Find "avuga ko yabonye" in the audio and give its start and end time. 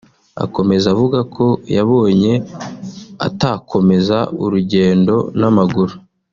0.93-2.33